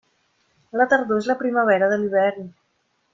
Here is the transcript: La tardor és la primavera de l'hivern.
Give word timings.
La 0.79 0.87
tardor 0.93 1.21
és 1.23 1.29
la 1.31 1.35
primavera 1.41 1.91
de 1.93 1.99
l'hivern. 2.05 2.49